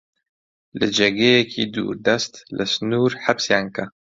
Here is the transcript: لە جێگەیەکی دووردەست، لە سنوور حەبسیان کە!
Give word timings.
لە 0.79 0.87
جێگەیەکی 0.95 1.71
دووردەست، 1.73 2.33
لە 2.57 2.65
سنوور 2.73 3.13
حەبسیان 3.23 3.65
کە! 3.75 3.85